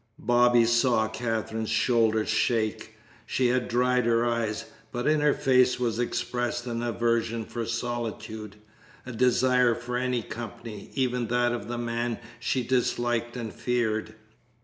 [0.17, 2.95] Bobby saw Katherine's shoulders shake.
[3.27, 8.55] She had dried her eyes, but in her face was expressed an aversion for solitude,
[9.05, 14.15] a desire for any company, even that of the man she disliked and feared.